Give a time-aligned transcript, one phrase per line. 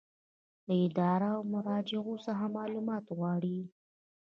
[0.67, 3.57] له ادارو او مراجعو څخه معلومات غواړي.